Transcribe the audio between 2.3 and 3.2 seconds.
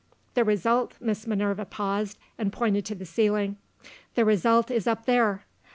and pointed to the